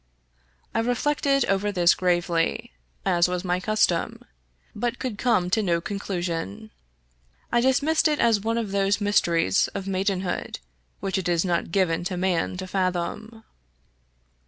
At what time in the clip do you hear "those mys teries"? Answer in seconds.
8.71-9.67